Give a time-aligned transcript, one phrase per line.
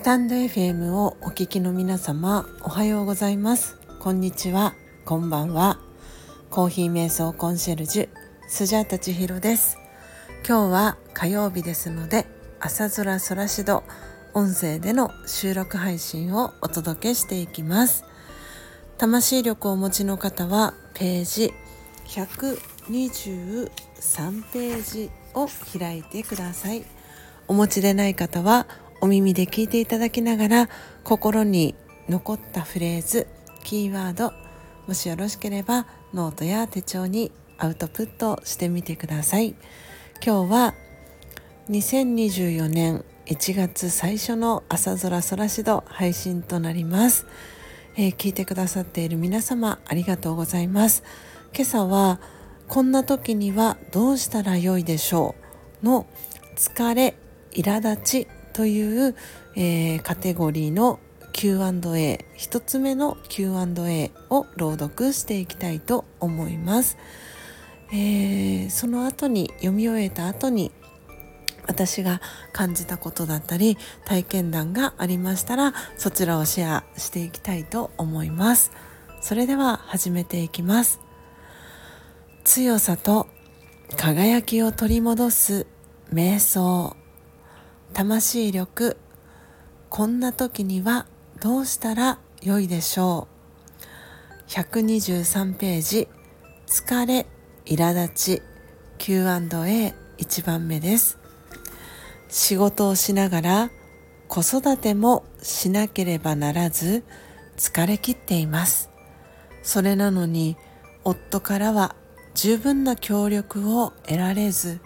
[0.00, 3.76] スタンド FM をお聞きの皆様おはようございます。
[3.98, 4.72] こんにちは。
[5.04, 5.78] こんばんは。
[6.48, 8.08] コーヒー瞑想コンシェルジュ
[8.48, 9.76] スジャータ千尋です。
[10.48, 12.24] 今日は火曜日ですので
[12.60, 13.84] 朝空空しど
[14.32, 18.06] 音声での収録配信をお届けしていきます。
[18.96, 21.52] 魂力をお持ちの方はページ
[22.06, 23.70] 123
[24.50, 25.46] ページを
[25.78, 26.86] 開いてください。
[27.48, 28.66] お持ちでない方は
[29.00, 30.68] お耳で聞いていただきながら
[31.04, 31.74] 心に
[32.08, 33.26] 残ったフレーズ
[33.64, 34.32] キーワード
[34.86, 39.54] もしよろしければノートや手帳にアウトプットしてみてください。
[40.24, 40.74] 今日は
[41.70, 47.26] 2024年1月最初の朝空空しど配信となります、
[47.96, 51.04] えー、聞いてくださっている皆様ありがとうございます。
[51.54, 52.20] 今朝は
[52.68, 55.34] こんな時にはどうしたらよいでしょ
[55.82, 56.06] うの
[56.56, 57.16] 疲れ
[57.52, 59.16] 苛立ちという、
[59.56, 61.00] えー、カテゴリーの
[61.32, 66.98] Q&A 一つ目の Q&A を朗読していきたいと思います、
[67.90, 70.72] えー、その後に読み終えた後に
[71.66, 72.20] 私が
[72.52, 78.72] 感じたことだったり体験談がありましたらそちらをシェアしていきたいと思います。
[79.22, 81.00] それでは始めていきます。
[82.44, 83.26] 強さと
[83.96, 85.66] 輝きを取り戻す
[86.12, 86.99] 瞑想。
[87.92, 88.96] 魂力
[89.88, 91.06] こんな時には
[91.40, 93.26] どうしたらよいでしょ
[94.48, 96.08] う？123ページ
[96.66, 97.26] 疲れ
[97.66, 98.42] 苛立ち
[98.98, 101.18] Q&A1 番目です。
[102.28, 103.70] 仕事をしながら
[104.28, 107.02] 子育てもしなければならず
[107.56, 108.90] 疲れ切っています。
[109.62, 110.56] それなのに
[111.04, 111.96] 夫からは
[112.34, 114.80] 十分な協力を得られず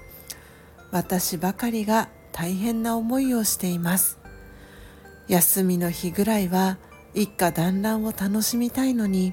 [0.90, 4.18] 私ばかりが大変な思いをしています。
[5.28, 6.78] 休みの日ぐらいは
[7.14, 9.32] 一家団らんを楽しみたいのに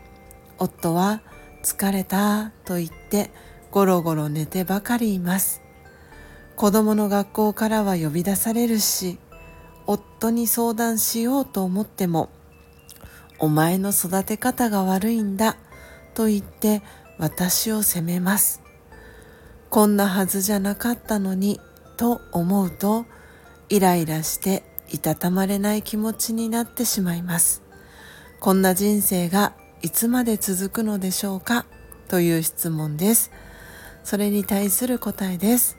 [0.59, 1.21] 夫は
[1.63, 3.31] 疲れたと言って
[3.71, 5.61] ゴロゴロ寝てばかりいます。
[6.55, 9.17] 子供の学校からは呼び出されるし
[9.87, 12.29] 夫に相談しようと思っても
[13.39, 15.57] お前の育て方が悪いんだ
[16.13, 16.83] と言って
[17.17, 18.61] 私を責めます。
[19.71, 21.59] こんなはずじゃなかったのに
[22.01, 23.05] と思うと
[23.69, 27.61] イライラしていたたまれない気持ちになってしまいます。
[28.39, 29.53] こんな人生が
[29.83, 31.67] いつまで続くのでしょうか？
[32.07, 33.29] という質問です。
[34.03, 35.77] それに対する答えです。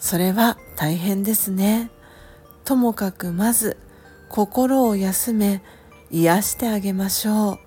[0.00, 1.92] それは大変ですね。
[2.64, 3.76] ともかくまず
[4.28, 5.62] 心を休め
[6.10, 7.58] 癒してあげましょう。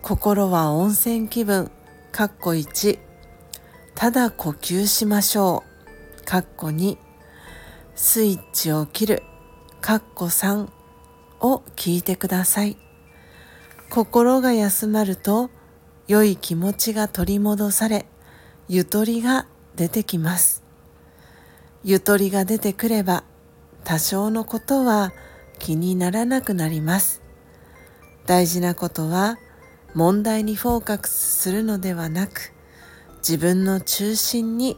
[0.00, 1.70] 心は温泉気分
[2.10, 2.98] かっこ1
[3.94, 5.75] ただ呼吸しましょう。
[6.26, 6.98] かっこ2
[7.94, 9.22] スイッチを切る。
[9.80, 10.68] かっこ3
[11.38, 12.76] を聞いてください。
[13.90, 15.50] 心が休まると
[16.08, 18.06] 良い気持ちが取り戻され
[18.66, 20.64] ゆとりが出てきます。
[21.84, 23.22] ゆとりが出てくれば
[23.84, 25.12] 多少のことは
[25.60, 27.22] 気にならなくなります。
[28.26, 29.38] 大事なことは
[29.94, 32.52] 問題にフォーカスするのではなく
[33.18, 34.76] 自分の中心に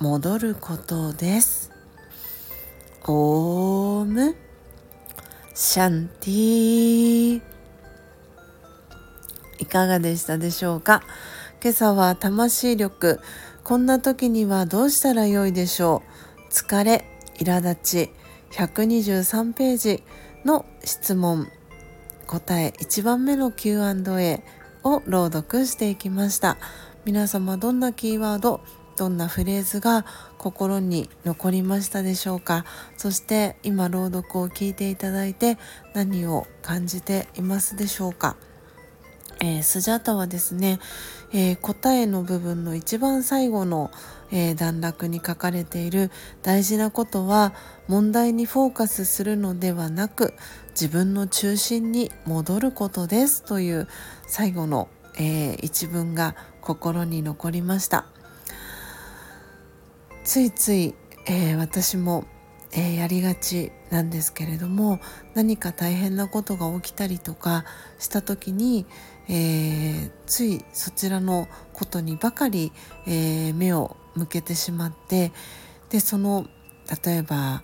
[0.00, 1.72] 戻ることです。
[3.04, 4.36] オーム。
[5.54, 7.42] シャンティ
[9.58, 11.02] いかがでしたでしょうか？
[11.60, 13.18] 今朝は魂力。
[13.64, 16.04] こんな時にはどうしたらよいでしょ
[16.48, 16.52] う？
[16.52, 17.04] 疲れ
[17.40, 18.10] 苛立ち。
[18.52, 20.04] 123ページ
[20.44, 21.48] の質問。
[22.28, 24.44] 答え1番目の Q&A
[24.84, 26.56] を朗読していきました。
[27.04, 28.60] 皆様どんなキーワード
[28.98, 30.04] どんなフレーズが
[30.38, 32.64] 心に残りましたでしょうか？
[32.96, 35.56] そして今朗読を聞いていただいて
[35.94, 38.36] 何を感じていますでしょうか？
[39.40, 40.80] えー、スジャータはですね、
[41.32, 43.92] えー、答えの部分の一番最後の、
[44.32, 46.10] えー、段落に書かれている
[46.42, 47.54] 大事なことは
[47.86, 50.34] 問題にフォーカスするのではなく
[50.70, 53.86] 自分の中心に戻ることですという
[54.26, 54.88] 最後の、
[55.20, 58.06] え一文が心に残りました。
[60.28, 60.94] ついつい、
[61.24, 62.26] えー、私も、
[62.72, 65.00] えー、やりがちなんですけれども
[65.32, 67.64] 何か大変なことが起きたりとか
[67.98, 68.84] した時に、
[69.30, 72.72] えー、ついそちらのことにばかり、
[73.06, 75.32] え目を向けてしまって
[75.88, 76.46] でその
[77.06, 77.62] 例えば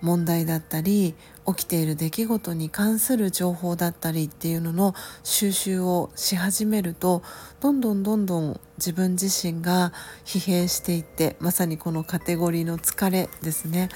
[0.00, 1.14] 問題だったり
[1.46, 7.22] 起きている出来事に関する情報だったりっていうのの収集をし始めると
[7.60, 9.92] どんどんどんどん自分自身が
[10.24, 13.88] 疲弊していってまさにこのカテゴリーの疲れですね、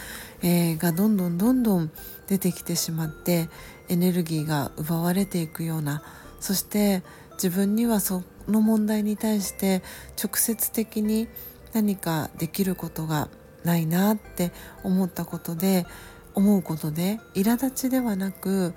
[0.43, 1.91] えー、がどんどんどんどん
[2.29, 3.49] 出てきてしまって
[3.89, 6.03] エネルギーが奪われていくような
[6.39, 9.83] そして自分にはその問題に対して
[10.23, 11.29] 直接的に
[11.73, 13.29] 何かできることが
[13.65, 14.53] ないなって
[14.83, 15.87] 思ったことで
[16.35, 18.75] 思うことで苛立ちではなく、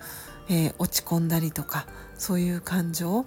[0.49, 1.87] えー、落ち込んだりとか
[2.17, 3.25] そういう感情、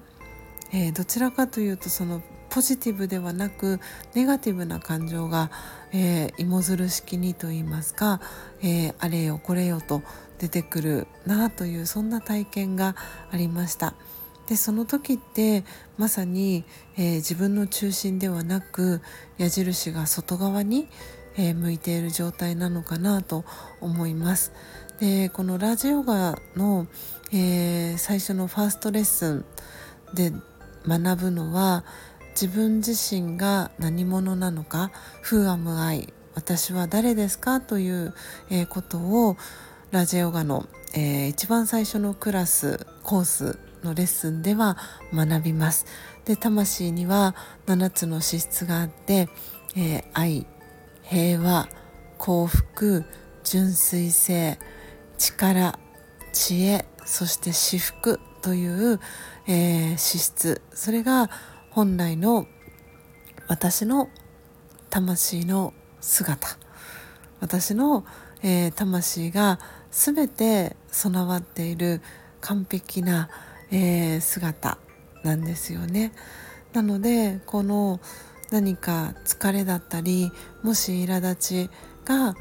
[0.73, 3.81] えー、どちらかというとそのポジティブではなく
[4.15, 5.51] ネガティブな感情が、
[5.93, 8.21] えー、芋づる式にと言いますか、
[8.63, 10.03] えー、あれよこれよと
[10.39, 12.95] 出てくるなというそんな体験が
[13.31, 13.95] ありました。
[14.47, 15.65] でその時って
[15.99, 16.65] まさに、
[16.97, 19.01] えー、自分の中心ではなく
[19.39, 20.89] 矢印が外側に、
[21.37, 23.45] えー、向いている状態なのかなと
[23.81, 24.53] 思います。
[25.01, 26.87] でこのラジオガの、
[27.33, 29.45] えー、最初のファーストレッスン
[30.15, 30.33] で
[30.87, 31.85] 学ぶのは
[32.31, 34.91] 自分自身が何者なのか
[35.25, 38.15] 「Who am I?」私は誰ですかという、
[38.51, 39.37] えー、ことを
[39.91, 44.77] ラジオガの、えー、一番最初のクラスコースのレッスンでは
[45.15, 45.87] 学びます。
[46.27, 47.35] で魂には
[47.67, 49.29] 7つの資質があって、
[49.77, 50.47] えー、愛
[51.09, 51.69] 平和
[52.19, 53.05] 幸福
[53.45, 54.59] 純粋性
[55.19, 55.79] 力
[56.33, 59.01] 知恵そして至福という、
[59.47, 61.31] えー、資質それが
[61.71, 62.47] 本来の
[63.49, 64.09] 私の
[64.91, 66.59] 魂の姿
[67.41, 68.05] 私の、
[68.43, 69.61] えー、魂が
[69.93, 72.03] 全て備わっている
[72.41, 73.29] 完璧な、
[73.71, 74.79] えー、姿
[75.23, 76.13] なんですよね。
[76.73, 78.01] なのでこの
[78.51, 80.31] 何か疲れだったり
[80.63, 81.71] もし苛立ち
[82.05, 82.35] が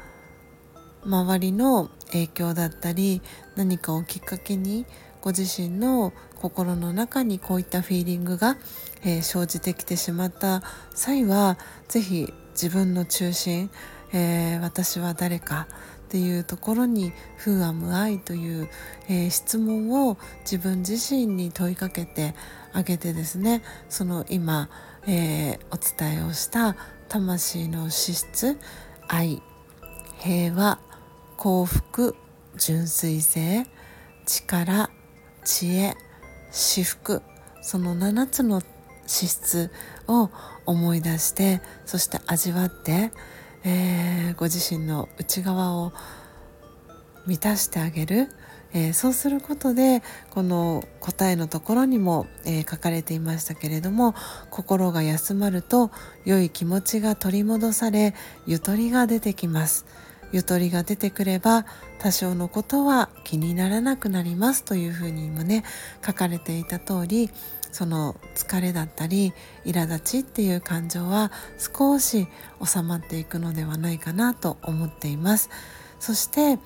[1.04, 3.22] 周りの影響だったり
[3.56, 4.86] 何かをきっかけに
[5.20, 8.56] ご自身の心の中にこういったフィーリングが、
[9.02, 10.62] えー、生じてきてしまった
[10.94, 11.58] 際は
[11.88, 13.70] 是非自分の中心、
[14.12, 15.66] えー、私は誰か
[16.06, 17.12] っていうところに
[17.44, 18.68] 「Who am I?」という、
[19.08, 22.34] えー、質問を自分自身に問いかけて
[22.72, 24.68] あげてですねその今
[25.08, 26.76] えー、お伝えをした
[27.08, 28.58] 魂の資質
[29.06, 29.40] 愛
[30.18, 30.80] 平和
[31.36, 32.16] 幸福
[32.56, 33.66] 純粋性
[34.26, 34.90] 力
[35.44, 35.94] 知恵
[36.50, 37.22] 至福
[37.62, 38.62] その7つの
[39.06, 39.70] 資質
[40.08, 40.30] を
[40.64, 43.12] 思い出してそして味わって、
[43.66, 45.92] えー、ご自身の内側を
[47.26, 48.28] 満たしてあげる。
[48.72, 54.14] えー、そうすることでこの答えのところにも、えー、書かれていましたけれども
[54.50, 55.90] 心が休まると
[56.24, 58.12] 良い気持ちが取り戻され
[58.46, 59.86] ゆとりが出てきます。
[60.32, 61.64] ゆとりが出てくれば
[61.98, 65.64] 多少のことは気にならなくなりますというふうにもね
[66.04, 67.30] 書かれていた通り
[67.76, 69.34] その疲れだったり
[69.66, 72.26] 苛立ちっていう感情は少し
[72.64, 75.50] 収まっていくのではないかなと思っています。
[76.00, 76.58] そして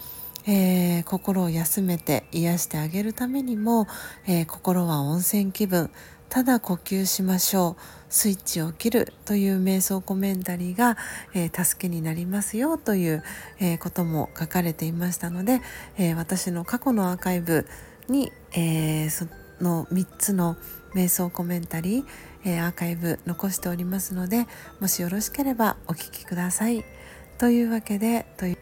[0.46, 3.86] えー、心を休めて癒してあげるためにも、
[4.26, 5.90] えー、心は温泉気分。
[6.28, 7.82] ただ呼吸しましょう。
[8.08, 10.96] スイッチを切るという瞑想コメンタリーが、
[11.34, 13.24] えー、助けになりますよという、
[13.58, 15.60] えことも書かれていましたので、
[15.98, 17.66] え私の過去のアーカイブ
[18.08, 19.26] に、えそ
[19.60, 20.56] の3つの
[20.94, 22.04] 瞑想コメンタリー、
[22.44, 24.46] えアーカイブ残しておりますので
[24.80, 26.84] もしよろしければお聴きください。
[27.38, 28.58] というわけでという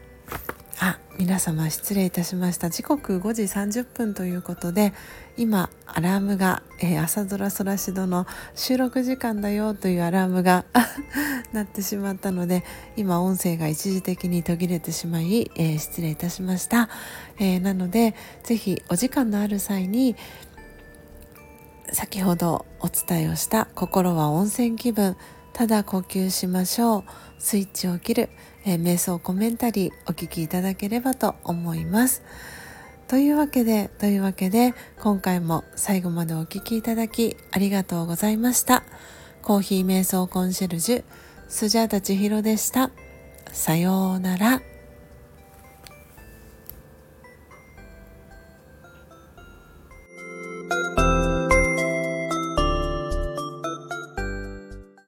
[0.79, 4.93] あ皆様失礼いたしました時刻5時30分ということで
[5.35, 8.25] 今アラームが、えー、朝ドラそらしどの
[8.55, 10.63] 収録時間だよというアラームが
[11.51, 12.63] 鳴ってしまったので
[12.95, 16.87] 今音声が一時的に途切れてしまい、えー、失礼いたしました、
[17.37, 20.15] えー、なのでぜひお時間のある際に
[21.93, 25.15] 先ほどお伝えをした心は温泉気分
[25.53, 27.03] ただ呼吸しましょう
[27.39, 28.29] スイッチを切る
[28.65, 32.23] えー、瞑想コメンタリーお聞きいただければと思います。
[33.07, 38.83] というわけで、というわけで、今回も最後までお聴きいただきありがとうございました。
[39.41, 41.03] コーヒー瞑想コンシェルジュ、
[41.47, 42.91] スジャータ千尋でした。
[43.51, 44.61] さようなら。